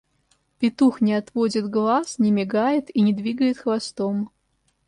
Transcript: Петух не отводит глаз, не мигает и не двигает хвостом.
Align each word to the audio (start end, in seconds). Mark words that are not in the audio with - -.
Петух 0.57 0.99
не 0.99 1.13
отводит 1.13 1.69
глаз, 1.69 2.17
не 2.17 2.31
мигает 2.31 2.89
и 2.91 3.01
не 3.01 3.13
двигает 3.13 3.59
хвостом. 3.59 4.31